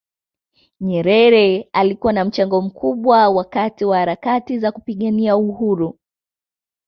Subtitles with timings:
[0.81, 5.99] nyerere alikuwa na mchango mkubwa wakati wa harakati za kupigania uhuru